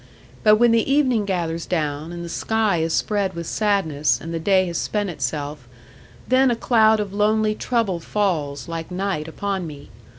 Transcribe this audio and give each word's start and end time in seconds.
But 0.43 0.55
when 0.55 0.71
the 0.71 0.91
evening 0.91 1.25
gathers 1.25 1.67
down, 1.67 2.11
and 2.11 2.25
the 2.25 2.27
sky 2.29 2.77
is 2.77 2.91
spread 2.91 3.35
with 3.35 3.45
sadness, 3.45 4.19
and 4.19 4.33
the 4.33 4.39
day 4.39 4.65
has 4.65 4.79
spent 4.79 5.11
itself; 5.11 5.67
then 6.27 6.49
a 6.49 6.55
cloud 6.55 6.99
of 6.99 7.13
lonely 7.13 7.53
trouble 7.53 7.99
falls, 7.99 8.67
like 8.67 8.89
night, 8.89 9.27
upon 9.27 9.67
me. 9.67 9.89